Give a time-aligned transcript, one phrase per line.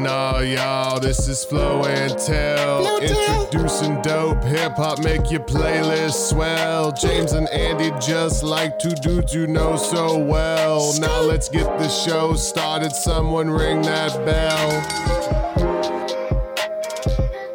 [0.00, 2.84] Listen, all y'all, this is Flow and Tell.
[2.84, 3.44] Flow Tell.
[3.44, 6.90] Introducing dope hip hop, make your playlist swell.
[6.92, 10.94] James and Andy just like two dudes you know so well.
[11.00, 12.92] Now let's get the show started.
[12.92, 14.70] Someone ring that bell.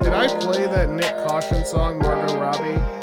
[0.02, 2.95] Did I play that Nyck Caution song, Margot Robbie?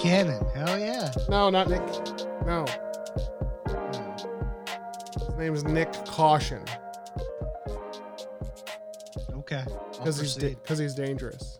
[0.00, 0.42] Cannon.
[0.54, 1.12] Hell yeah.
[1.28, 1.82] No, not Nick.
[2.46, 2.64] No.
[5.26, 6.64] His name's Nyck Caution.
[9.32, 9.62] Okay.
[9.92, 11.58] Because he's, because he's dangerous.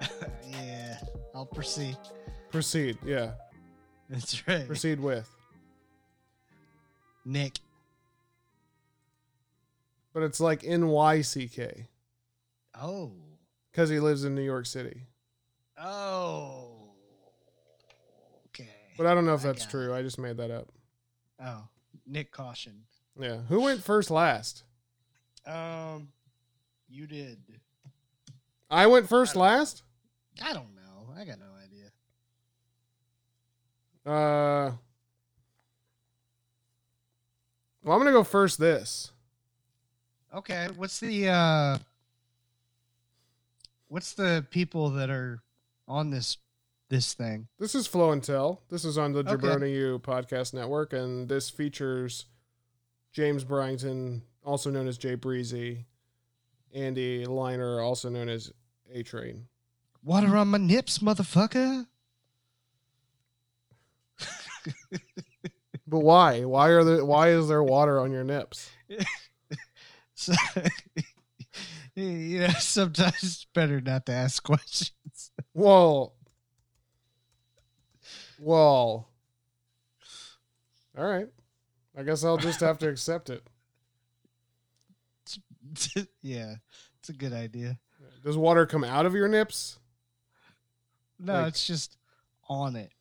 [0.50, 0.98] yeah.
[1.32, 1.96] I'll proceed.
[2.50, 3.32] Proceed, yeah.
[4.10, 4.66] That's right.
[4.66, 5.30] Proceed with.
[7.24, 7.60] Nick.
[10.12, 11.86] But it's like N Y C K.
[12.80, 13.12] Oh.
[13.70, 15.02] Because he lives in New York City.
[15.80, 16.65] Oh.
[18.96, 19.94] But I don't know if that's true.
[19.94, 20.68] I just made that up.
[21.42, 21.68] Oh.
[22.10, 22.84] Nyck Caution.
[23.18, 23.38] Yeah.
[23.48, 24.64] Who went first last?
[25.46, 26.08] Um.
[26.88, 27.38] You did.
[28.70, 29.82] I went first last?
[30.42, 31.12] I don't know.
[31.16, 31.90] I got no idea.
[34.06, 34.72] Uh
[37.82, 39.12] Well, I'm gonna go first this.
[40.34, 40.68] Okay.
[40.76, 41.78] What's the uh
[43.88, 45.40] what's the people that are
[45.86, 46.36] on this
[46.88, 47.48] this thing?
[47.58, 48.62] This is Flow and Tell.
[48.68, 49.32] This is on the Okay.
[49.34, 52.26] Jabroni U podcast network, and this features
[53.12, 55.86] James Bryington, also known as Jay Breezy,
[56.74, 58.52] Andy Liner, also known as
[58.92, 59.48] A Train.
[60.02, 61.86] Water on my nips, motherfucker.
[65.88, 66.44] But why?
[66.44, 67.04] Why are there?
[67.04, 68.70] Why is there water on your nips?
[70.18, 70.32] So,
[71.94, 75.30] you know, sometimes it's better not to ask questions.
[75.52, 76.15] Well,
[78.40, 79.08] well.
[80.98, 81.28] All right.
[81.96, 83.42] I guess I'll just have to accept it.
[86.22, 86.54] yeah,
[87.00, 87.78] it's a good idea.
[88.24, 89.78] Does water come out of your nips?
[91.18, 91.96] No, Like- it's just
[92.48, 92.92] on it.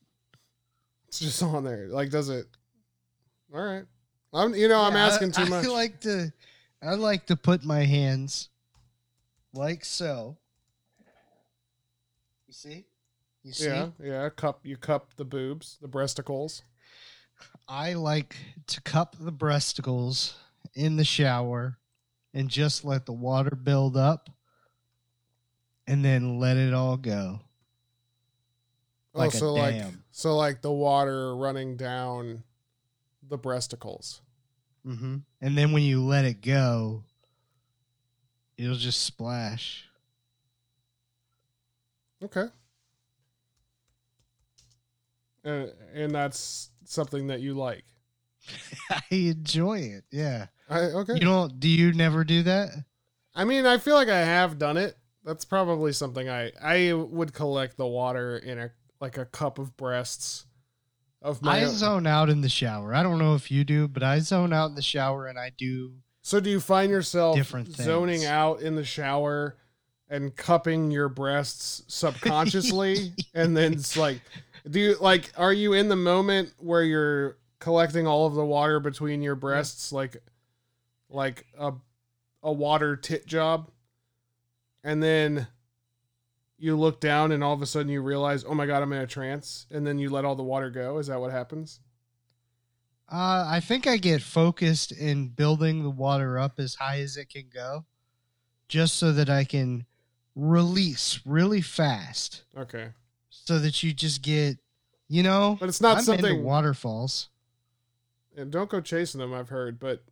[1.07, 1.87] It's just on there.
[1.89, 2.47] Like, does it?
[3.53, 3.85] All right.
[4.33, 4.53] I'm.
[4.53, 5.67] You know, I'm asking too I much.
[5.67, 6.33] like to,
[6.83, 8.49] I like to put my hands
[9.53, 10.37] like so.
[12.47, 12.85] You see?
[13.45, 13.67] You see?
[13.67, 14.29] Yeah, yeah.
[14.29, 14.61] Cup.
[14.63, 16.63] You cup the boobs, the breasticles.
[17.67, 18.35] I like
[18.67, 20.33] to cup the breasticles
[20.73, 21.77] in the shower
[22.33, 24.31] and just let the water build up
[25.85, 27.39] and then let it all go.
[29.13, 32.43] Like oh, so like, so like the water running down
[33.27, 34.21] the breasticles.
[34.87, 35.17] Mm-hmm.
[35.41, 37.03] And then when you let it go,
[38.57, 39.85] it'll just splash.
[42.23, 42.47] Okay.
[45.45, 47.85] And and that's something that you like.
[48.89, 50.03] I enjoy it.
[50.11, 50.47] Yeah.
[50.69, 51.13] I, okay.
[51.13, 52.69] You don't, do you never do that?
[53.35, 54.95] I mean, I feel like I have done it.
[55.23, 59.75] That's probably something I I would collect the water in a like a cup of
[59.77, 60.45] breasts
[61.21, 61.59] of my.
[61.59, 62.93] I own- zone out in the shower.
[62.93, 65.51] I don't know if you do, but I zone out in the shower and I
[65.57, 65.93] do.
[66.21, 68.25] So do you find yourself Different zoning things.
[68.29, 69.57] out in the shower
[70.09, 74.21] and cupping your breasts subconsciously and then it's like
[74.69, 78.79] do you like are you in the moment where you're collecting all of the water
[78.79, 80.17] between your breasts like
[81.09, 81.73] like a
[82.43, 83.69] a water tit job?
[84.83, 85.47] And then
[86.57, 89.01] you look down and all of a sudden you realize oh my god I'm in
[89.01, 90.97] a trance and then you let all the water go?
[90.97, 91.79] Is that what happens?
[93.11, 97.29] Uh, I think I get focused in building the water up as high as it
[97.29, 97.85] can go,
[98.67, 99.85] just so that I can
[100.33, 102.89] release really fast, okay
[103.45, 104.57] so that you just get,
[105.07, 105.57] you know.
[105.59, 107.29] but it's not I'm something waterfalls.
[108.35, 110.03] And don't go chasing them, I've heard, but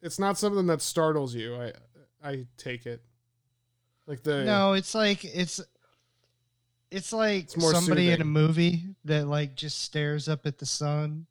[0.00, 1.54] it's not something that startles you.
[1.54, 1.72] I
[2.24, 3.02] I take it.
[4.06, 5.60] Like the No, it's like it's
[6.90, 11.26] it's like It's somebody in a movie that like just stares up at the sun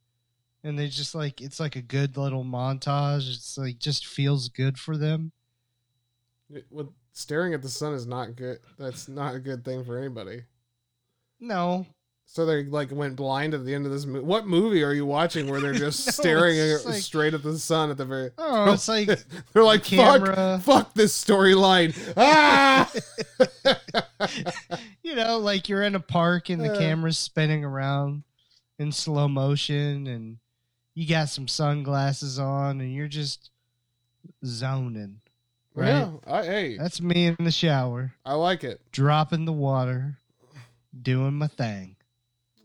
[0.64, 3.30] and they just like it's like a good little montage.
[3.30, 5.32] It's like just feels good for them.
[6.54, 6.68] it-
[7.14, 8.60] staring at the sun is not good.
[8.80, 10.44] That's not a good thing for anybody.
[11.40, 11.86] No,
[12.26, 14.24] So they like went blind at the end of this movie.
[14.26, 17.90] What movie are you watching where they're just No, staring like- straight at the sun
[17.90, 18.30] at the very?
[18.38, 19.08] oh, it's like
[19.54, 20.60] They're like, camera.
[20.64, 21.92] fuck, fuck this storyline.
[22.18, 22.92] Ah!
[25.04, 26.78] you know, like you're in a park and the Uh.
[26.78, 28.24] camera's spinning around
[28.80, 30.38] in slow motion, and
[30.94, 33.50] you got some sunglasses on, and you're just
[34.46, 35.21] zoning.
[35.74, 35.88] Right?
[35.88, 38.82] Yeah, I, hey, That's me in the shower, I like it.
[38.92, 40.18] dropping the water,
[41.02, 41.96] doing my thing.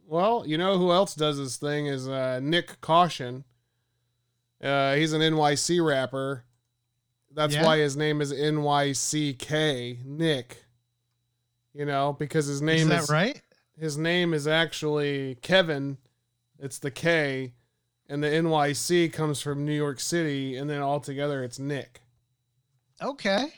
[0.08, 3.44] Well, you know who else does this thing is uh, Nyck Caution.
[4.62, 6.44] Uh, he's an NYC rapper.
[7.32, 7.64] That's Yeah?
[7.64, 10.64] why his name is NYCK Nick.
[11.74, 13.40] You know, because his name Is that is right?
[13.78, 15.98] his name is actually Kevin.
[16.58, 17.52] It's the K,
[18.08, 22.00] and the NYC comes from New York City, and then altogether it's Nick.
[23.02, 23.52] Okay.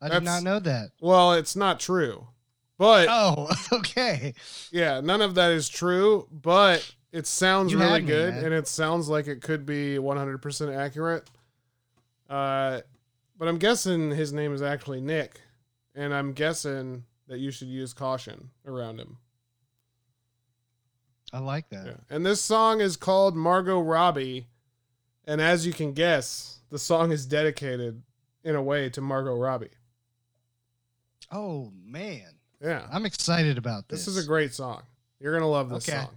[0.00, 0.90] I did not know that.
[1.00, 2.26] Well, it's not true,
[2.76, 4.34] but Oh, okay.
[4.70, 6.28] yeah, none of that is true.
[6.30, 8.44] But it sounds You really me, good, man.
[8.46, 11.30] and it sounds like it could be 100% accurate.
[12.28, 12.80] Uh,
[13.38, 15.40] but I'm guessing his name is actually Nick,
[15.94, 19.16] and I'm guessing that you should use caution around him.
[21.32, 21.86] I like that.
[21.86, 21.96] Yeah.
[22.10, 24.46] And this song is called Margot Robbie.
[25.26, 28.02] And as you can guess, the song is dedicated
[28.44, 29.70] in a way to Margot Robbie.
[31.32, 32.28] Oh man,
[32.62, 32.86] Yeah.
[32.92, 34.04] I'm excited about this.
[34.04, 34.82] This is a great song.
[35.18, 35.98] You're going to love this Okay.
[35.98, 36.10] song.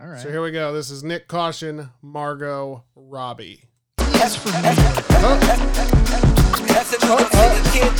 [0.00, 0.20] All right.
[0.20, 0.72] So here we go.
[0.72, 3.64] This is Nyck Caution, Margot Robbie.
[3.98, 4.62] Yes, for me.
[6.72, 7.92] That's another nigga kid.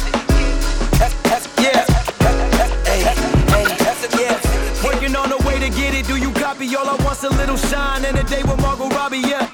[0.99, 1.85] That's, that's, yeah.
[2.85, 4.85] Hey, hey, that's yeah.
[4.85, 6.07] Working on the way to get it.
[6.07, 6.75] Do you copy?
[6.75, 9.19] All I want's a little shine and a day with Margot Robbie.
[9.19, 9.49] Yeah.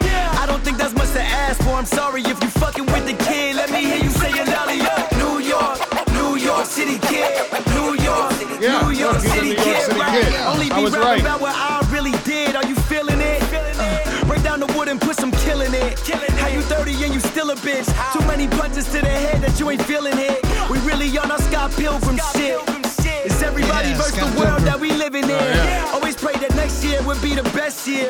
[0.49, 1.71] I don't think that's much to ask for.
[1.77, 3.57] I'm sorry if you fucking with the kid.
[3.57, 4.75] Let me hear you say it louder.
[4.81, 5.09] Yeah.
[5.21, 5.77] New York,
[6.17, 7.29] New York City kid.
[7.77, 9.83] New York, Yeah, New York look, he's a City New York kid.
[9.85, 10.25] City right?
[10.25, 10.41] kid.
[10.49, 11.21] Only be was rapping right.
[11.21, 12.57] about what I really did.
[12.57, 13.43] Are you feeling it?
[13.79, 16.01] Uh, break down the wood and put some killing it.
[16.41, 17.87] How you 30 and you still a bitch?
[18.17, 20.41] Too many punches to the head that you ain't feeling it.
[20.71, 22.57] We really on our Scott Pilgrim shit.
[23.27, 24.65] It's everybody Yeah, versus Scott the world Pilgrim.
[24.65, 25.29] that we living in.
[25.31, 25.91] yeah.
[25.93, 28.09] Always pray that next year would be the best year.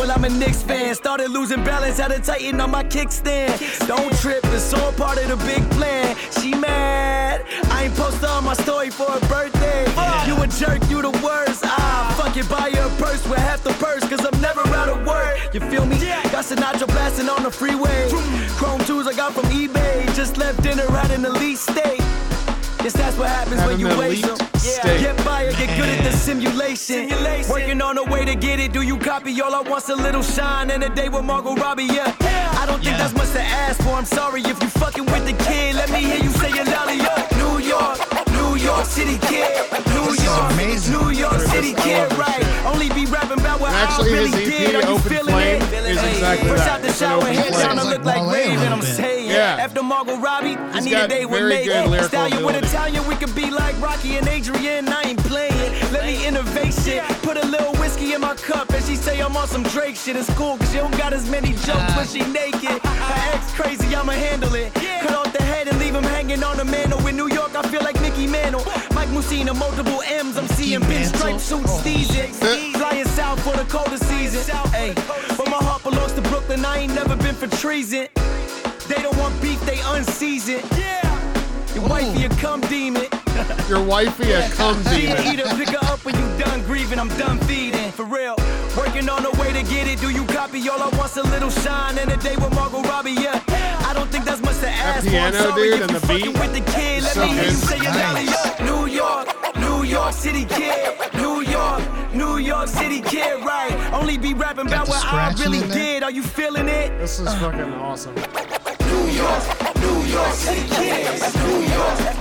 [0.00, 0.94] Well, I'm a Knicks fan.
[0.94, 3.86] Started losing balance, had to tighten on my kickstand.
[3.86, 6.16] Don't trip, it's all part of the big plan.
[6.40, 7.44] She mad.
[7.64, 9.84] I ain't posted on my story for her birthday.
[10.26, 11.60] You a jerk, you the worst.
[11.66, 14.88] Ah, fuck it, buy her a purse with half the purse, cause I'm never out
[14.88, 15.52] of work.
[15.52, 15.98] You feel me?
[16.32, 18.08] Got Sinatra blasting on the freeway.
[18.56, 20.06] Chrome 2s I got from eBay.
[20.16, 22.00] Just left dinner at an elite state.
[22.82, 24.49] Yes, that's what happens when you waste them.
[24.62, 27.08] Yeah, get by or get good at the simulation.
[27.48, 28.72] Working on the way to get it.
[28.72, 29.40] Do you copy?
[29.40, 31.84] All I want's a little shine and a day with Margot Robbie.
[31.84, 32.98] Yeah, I don't think Yeah.
[32.98, 33.94] that's much to ask for.
[33.94, 35.76] I'm sorry if you fucking with the kid.
[35.76, 36.94] Let me hear you say it louder.
[36.94, 38.19] Yeah, New York, New
[38.62, 39.48] York City kid.
[39.94, 40.92] New This is York, amazing.
[40.98, 42.12] New York City kid.
[42.18, 42.44] Right?
[42.66, 44.74] Only be rapping about what Actually, I his really EP, did.
[44.84, 45.72] Are you feeling Flame, it?
[45.90, 46.70] is Hey, exactly Fresh that.
[46.70, 47.66] out the It's shower, head flame.
[47.66, 48.72] down, I look like like Wale a Raven.
[48.72, 49.30] I'm saying.
[49.30, 49.56] Yeah.
[49.60, 51.90] After Margot Robbie, I need a day with very Megan.
[51.90, 52.66] good Stallion with ability.
[52.66, 54.88] Italian, we could be like Rocky and Adrian.
[54.88, 55.72] I ain't playing.
[55.92, 57.02] Let me innovate shit.
[57.22, 60.16] Put a little whiskey in my cup and she say I'm on some Drake shit.
[60.16, 62.80] It's cool cause she don't got as many jokes when she naked.
[62.84, 64.74] Her ex crazy, I'ma handle it.
[64.74, 67.04] Cut off the head and leave him hanging on the mantle.
[67.06, 68.49] In New York, I feel like Mickey Mantle.
[68.58, 70.36] Mike Mussina, multiple M's.
[70.36, 71.80] I'm seeing pinstripe suits, Oh.
[71.82, 72.26] season.
[72.42, 72.72] Eh.
[72.78, 74.42] Flying south for the colder season.
[74.72, 74.92] Hey,
[75.36, 76.64] but my heart belongs to Brooklyn.
[76.64, 78.08] I ain't never been for treason.
[78.88, 80.64] They don't want beef, they unseasoned.
[80.76, 81.06] Yeah.
[81.74, 83.06] Your wifey a cum demon.
[83.68, 85.16] Your wifey a cum demon.
[85.16, 86.98] an eater, pick her up when you done grieving.
[86.98, 87.90] I'm done feeding.
[87.92, 88.34] For real.
[88.76, 90.00] Working on the way to get it.
[90.00, 90.68] Do you copy?
[90.68, 92.99] All I want's a little shine and a day with Margot Robbie.
[95.02, 97.02] Piano, dude, and the beat with the kid.
[97.02, 97.52] Let so me hear good.
[97.54, 98.24] say it louder.
[98.24, 98.60] Nice.
[98.60, 98.64] Yeah.
[98.66, 100.94] New York, New York City kid.
[101.14, 101.82] New York,
[102.14, 103.42] New York City kid.
[103.44, 103.72] Right.
[103.92, 106.02] Only be rapping Got about what I really did.
[106.02, 106.98] Are you feeling it?
[106.98, 108.14] This is fucking awesome.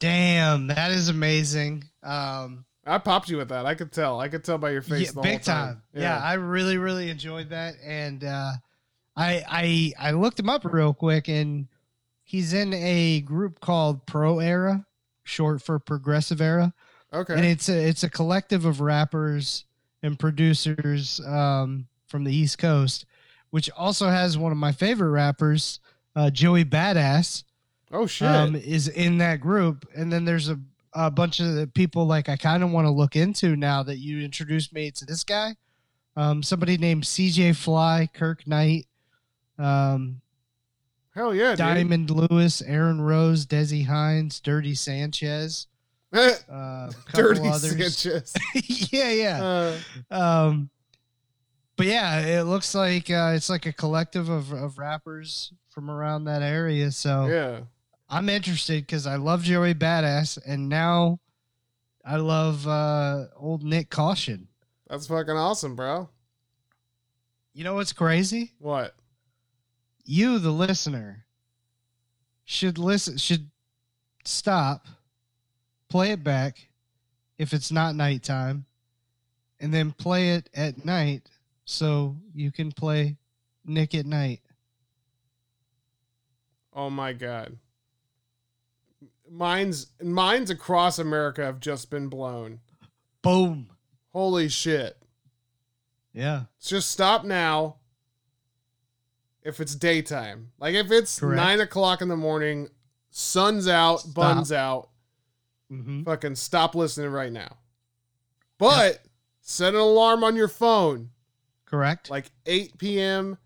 [0.00, 1.84] Damn, that is amazing.
[2.02, 3.66] Um, I popped you with that.
[3.66, 4.20] I could tell.
[4.20, 5.74] I could tell by your face yeah, big time.
[5.74, 5.82] time.
[5.92, 6.18] Yeah.
[6.18, 8.52] I really, really enjoyed that, and uh,
[9.16, 11.66] I, I, I looked him up real quick, and
[12.24, 14.86] he's in a group called Pro Era,
[15.24, 16.72] short for Progressive Era,
[17.12, 17.34] Okay.
[17.34, 19.64] and it's a, it's a collective of rappers
[20.02, 23.04] and producers um, from the East Coast,
[23.50, 25.80] which also has one of my favorite rappers,
[26.16, 27.44] uh, Joey Badass,
[27.92, 28.28] Oh shit.
[28.28, 29.86] um, is in that group.
[29.96, 30.58] And then there's a,
[30.94, 34.20] a bunch of people like I kind of want to look into now that you
[34.20, 35.56] introduced me to this guy.
[36.16, 38.86] Um, somebody named CJ Fly, Kirk Knight,
[39.58, 40.20] um,
[41.14, 41.60] Hell yeah, dude.
[41.60, 45.66] Dyemond Lewis, Aaron Rose, Dessy Hinds, Dirty Sanchez,
[46.12, 47.96] uh, Dirty others.
[47.96, 48.34] Sanchez.
[48.92, 49.42] yeah, yeah.
[50.10, 50.70] Uh, Um,
[51.76, 56.24] but yeah, it looks like uh, it's like a collective of, of rappers from around
[56.24, 56.90] that area.
[56.90, 57.60] So yeah.
[58.10, 61.20] I'm interested because I love Joey Badass, and now
[62.04, 64.48] I love uh, old Nyck Caution.
[64.88, 66.08] That's fucking awesome, bro.
[67.52, 68.52] You know what's crazy?
[68.58, 68.94] What?
[70.04, 71.26] You, the listener,
[72.44, 73.18] should listen.
[73.18, 73.50] Should
[74.24, 74.86] stop,
[75.90, 76.68] play it back
[77.36, 78.64] if it's not nighttime,
[79.60, 81.28] and then play it at night
[81.66, 83.18] so you can play
[83.66, 84.40] Nick at night.
[86.72, 87.58] Oh my god.
[89.30, 92.60] Mines mines across America have just been blown.
[93.22, 93.70] Boom.
[94.12, 94.96] Holy shit.
[96.12, 96.44] Yeah.
[96.60, 97.76] Just stop now.
[99.42, 100.52] If it's daytime.
[100.58, 101.36] Like if it's Correct.
[101.36, 102.68] nine o'clock in the morning,
[103.10, 104.14] sun's out, Stop.
[104.14, 104.90] buns out.
[105.72, 106.02] Mm-hmm.
[106.04, 107.56] Fucking stop listening right now.
[108.58, 109.00] But
[109.40, 111.10] set an alarm on your phone.
[111.66, 112.10] Correct.
[112.10, 113.38] Like 8 p.m.,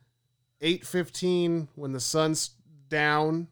[0.63, 2.51] 8.15 when the sun's
[2.89, 3.49] down.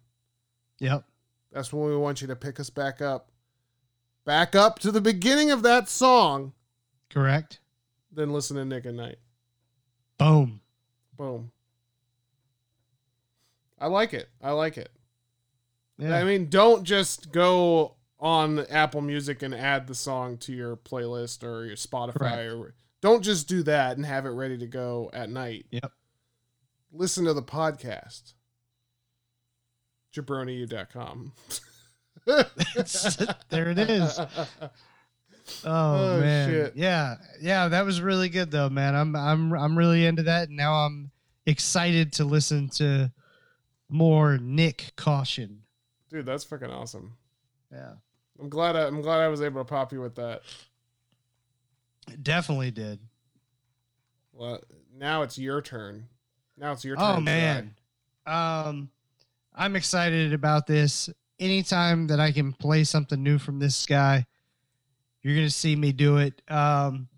[0.78, 1.04] Yep.
[1.52, 3.30] That's when we want you to pick us back up.
[4.25, 6.52] Back up to the beginning of that song,
[7.09, 7.59] Correct.
[8.12, 9.16] then listen to Nick at Night.
[10.19, 10.61] Boom.
[11.16, 11.50] Boom.
[13.78, 14.28] I like it.
[14.42, 14.90] I like it.
[15.99, 16.16] Yeah.
[16.19, 21.42] I mean, don't just go on Apple Music and add the song to your playlist
[21.42, 22.52] or your Spotify Correct.
[22.52, 25.64] or don't just do that and have it ready to go at night.
[25.71, 25.90] Yep.
[26.92, 28.35] Listen to the podcast.
[30.14, 31.33] jabroniu.com.
[32.26, 34.19] there it is.
[34.19, 34.71] Oh,
[35.64, 36.49] Oh, man.
[36.49, 36.76] shit.
[36.76, 37.17] Yeah.
[37.40, 38.95] Yeah, that was really good though, man.
[38.95, 41.11] I'm I'm I'm really into that and now I'm
[41.47, 43.11] excited to listen to
[43.88, 45.62] more Nyck Caution.
[46.11, 47.14] Dude, that's freaking awesome.
[47.73, 47.95] Yeah.
[48.40, 50.43] I'm glad I, I'm glad I was able to pop you with that.
[52.23, 53.00] Definitely did.
[54.33, 54.61] Well,
[54.97, 56.07] now it's your turn.
[56.57, 57.05] Now it's your turn.
[57.17, 57.75] Oh man.
[58.26, 58.90] Um
[59.54, 61.11] I'm excited about this.
[61.38, 64.26] Anytime that I can play something new from this guy,
[65.23, 66.40] you're gonna see me do it.
[66.49, 67.09] Um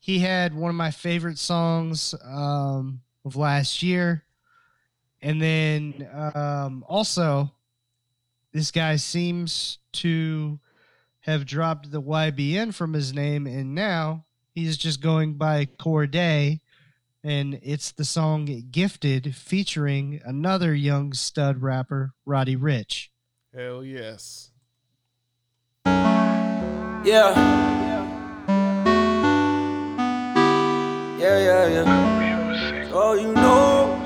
[0.00, 4.24] he had one of my favorite songs um of last year.
[5.20, 7.50] And then um also
[8.52, 10.58] this guy seems to
[11.20, 16.60] have dropped the YBN from his name and now he's just going by Cordae
[17.24, 23.08] and it's the song Gifted featuring another young stud rapper, Roddy Ricch.
[23.54, 24.50] Hell yes.
[25.84, 27.34] Yeah.
[31.18, 32.90] Yeah, yeah, yeah.
[32.92, 33.98] Oh, you know.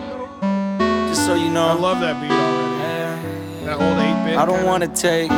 [1.09, 1.69] Just so you know.
[1.69, 3.65] I love that beat already.
[3.65, 4.39] That old 8 bit.
[4.39, 5.31] I don't want to take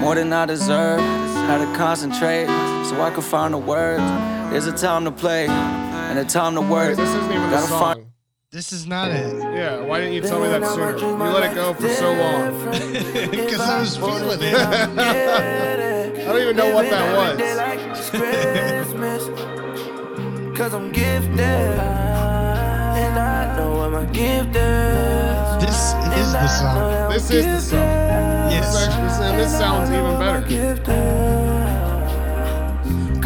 [0.00, 1.00] more than I deserve.
[1.00, 4.02] Had to concentrate so I could find the words.
[4.50, 5.46] There's a time to play
[6.16, 6.96] and a time to work.
[6.96, 7.80] This isn't even the Gotta song.
[7.80, 8.06] find-
[8.52, 9.34] This is not it.
[9.56, 10.96] Yeah, why didn't you tell me that sooner?
[10.96, 12.70] You let it go for so long.
[13.30, 14.54] Because I was feeling it.
[16.24, 18.10] I don't even know what that was.
[20.56, 21.40] Cause I'm gifted.
[21.40, 24.54] And I know I'm a gifted.
[25.60, 27.10] This is the song.
[27.10, 27.80] This is the song.
[28.50, 28.76] This, Yes.
[28.88, 30.42] actually, and this sounds even better.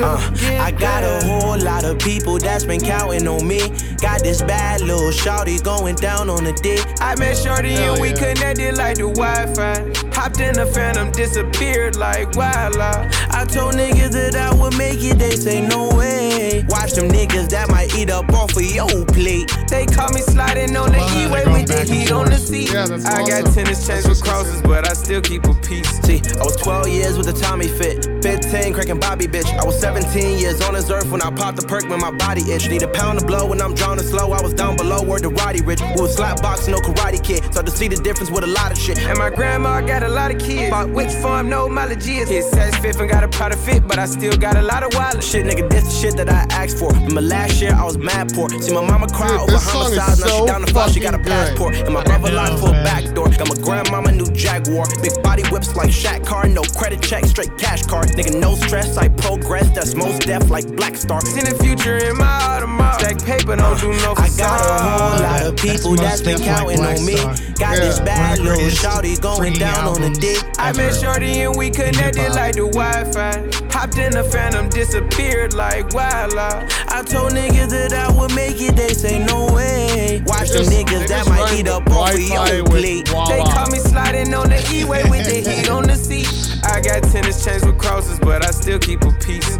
[0.01, 0.17] Uh,
[0.61, 3.61] I got a whole lot of people that's been counting on me.
[4.01, 6.87] Got this bad little shawty going down on the dick.
[7.01, 8.35] I met Shorty Hell and we yeah.
[8.35, 10.15] connected like the Wi-Fi.
[10.15, 13.13] Hopped in the phantom, disappeared like wildlife.
[13.31, 16.28] I told niggas that I would make it, they say no way.
[16.69, 19.51] Watch them niggas that might eat up off of your plate.
[19.69, 22.73] They caught me sliding on the how E-way with the heat on the seat.
[22.73, 25.91] Yeah, I got tennis chains with crosses, but I still keep a piece.
[26.07, 29.51] See, I was 12 years with a Tommy fit, 15 cracking Bobby bitch.
[29.59, 32.43] I was 17 years on this earth when I popped the perk when my body
[32.53, 32.69] itch.
[32.69, 34.31] Need a pound of blow when I'm drowning slow.
[34.31, 35.83] I was down below, where the Roddy Ricch.
[35.97, 37.43] We was slap boxing, no karate kid.
[37.51, 38.99] Start to see the difference with a lot of shit.
[39.01, 40.71] And my grandma got a lot of kids.
[40.71, 42.29] Bought which farm, no mileage is.
[42.29, 44.95] Hit says fifth and got a powder fit, but I still got a lot of
[44.95, 45.25] wallet.
[45.25, 46.91] Shit, nigga, this the shit that I asked for.
[46.91, 48.49] Remember last year I was mad poor.
[48.61, 49.97] See my mama cry Dude, over this song is.
[49.97, 51.75] Now so she down the floor, she got a fucking passport.
[51.75, 51.85] good.
[51.87, 53.29] And my I brother know, for a back door.
[53.29, 54.87] Got my grandmama new Jaguar.
[55.03, 56.49] Big body whips like Shaq car.
[56.49, 58.09] No credit check, straight cash card.
[58.09, 59.71] Nigga, no stress, I progress.
[59.71, 61.21] That's most deaf like Black Star.
[61.23, 62.95] Seen the future in my Audemars.
[63.01, 66.39] Stack paper, don't do no I got a whole lot of people must that's been
[66.39, 67.17] stuff like counting on me.
[67.55, 67.81] Got Yeah.
[67.81, 70.43] this bad of the little greatest shawty going down on the dick.
[70.59, 70.95] I met.
[70.99, 72.37] Shorty and we connected Hip-hop.
[72.37, 73.69] like the Wi-Fi.
[73.71, 76.65] Hopped in the Phantom, disappeared like wildlife.
[76.89, 80.23] I told niggas that I would make it, they say no way.
[80.27, 83.07] Watch them Just- niggas that might eat up off of Wi-Fi your oh, plate.
[83.07, 86.27] They call me sliding on the E-way with the heat on the seat.
[86.65, 89.59] I got tennis chains with crosses, but I still keep a piece.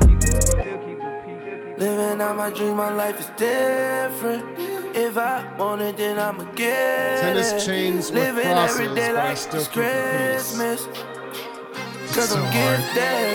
[1.79, 4.45] Living out my dream, my life is different.
[4.97, 7.61] If I want it, then I'ma get Tennis it.
[7.65, 9.69] chains with Living every crosses, day but I like still it's.
[9.69, 10.87] Christmas.
[12.15, 12.81] Cause So I'm hard.
[12.81, 13.35] gifted.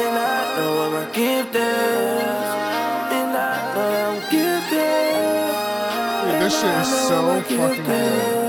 [0.00, 0.20] And I
[0.56, 1.56] know what my gift.
[1.56, 3.38] And I
[3.74, 6.32] know I'm gifted.
[6.32, 8.39] Dude, this shit is so fucking good.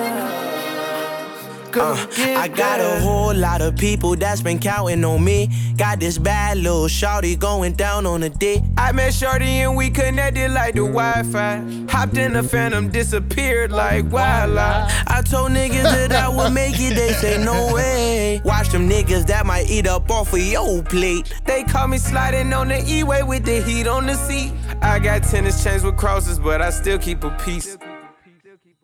[1.78, 5.50] Uh, I got a whole lot of people that's been counting on me.
[5.78, 8.62] Got this bad little shawty going down on the dick.
[8.78, 11.86] I met Shorty and we connected like the Wi-Fi.
[11.90, 14.92] Hopped in the Phantom, disappeared like wildlife.
[15.08, 18.42] I told niggas that I would make it, they say no way.
[18.44, 21.34] Watch them niggas that might eat up off of your plate.
[21.46, 24.54] They call me sliding on the E-way with the heat on the seat.
[24.82, 27.78] I got tennis chains with crosses, but I still keep a piece.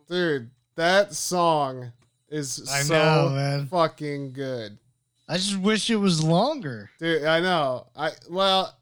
[0.07, 1.91] Dude, that song
[2.29, 3.67] is I so know, man.
[3.67, 4.77] fucking good.
[5.29, 6.89] I just wish it was longer.
[6.99, 7.87] Dude, I know.
[7.95, 8.75] I well,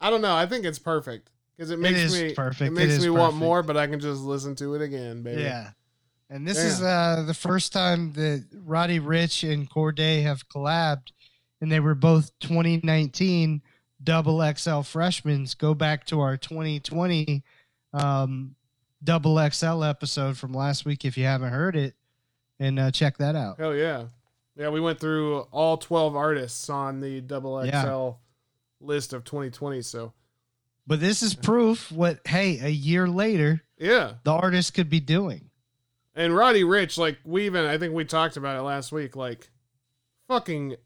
[0.00, 0.34] I don't know.
[0.34, 2.62] I think it's perfect because it makes me perfect.
[2.62, 5.22] It It makes is me want more, but I can just listen to it again,
[5.22, 5.42] baby.
[5.42, 5.70] Yeah.
[6.28, 6.66] And this Damn.
[6.66, 11.12] is uh, the first time that Roddy Ricch and Cordae have collabed,
[11.60, 13.62] and they were both 2019
[14.02, 15.46] double XL freshmen.
[15.58, 17.44] Go back to our 2020
[17.92, 18.56] um,
[19.04, 21.94] double XL episode from last week if you haven't heard it,
[22.58, 23.58] and uh, check that out.
[23.58, 24.04] Hell yeah.
[24.56, 28.12] Yeah, we went through all 12 artists on the double XL Yeah.
[28.80, 29.82] list of 2020.
[29.82, 30.12] So,
[30.86, 34.14] But this is proof what, hey, a year later, yeah.
[34.24, 35.50] the artist could be doing.
[36.14, 39.50] And Roddy Ricch, like, we even, I think we talked about it last week, like,
[40.28, 40.76] fucking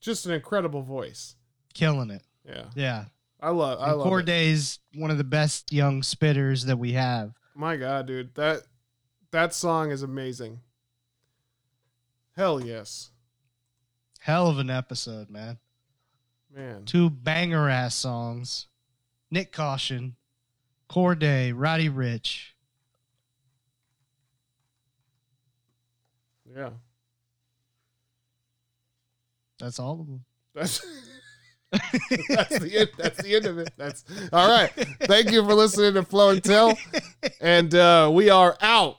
[0.00, 1.34] just an incredible voice.
[1.74, 2.22] Killing it.
[2.46, 2.64] Yeah.
[2.74, 3.04] Yeah.
[3.40, 4.78] I love, I And love it.
[4.94, 7.34] One of the best young spitters that we have.
[7.54, 8.34] My God, dude.
[8.36, 8.62] That,
[9.30, 10.60] that song is amazing.
[12.38, 13.10] Hell yes.
[14.20, 15.58] Hell of an episode, man.
[16.54, 16.84] Man.
[16.84, 18.68] Two banger ass songs.
[19.34, 20.14] Nyck Caution,
[20.88, 22.50] Cordae, Roddy Ricch.
[26.48, 26.70] Yeah.
[29.58, 30.24] That's all of them.
[30.54, 30.80] That's
[32.28, 32.90] that's the end.
[32.96, 33.72] That's the end of it.
[33.76, 34.70] That's all right.
[35.02, 36.78] Thank you for listening to Flow and Tell,
[37.40, 38.98] and uh, we are out.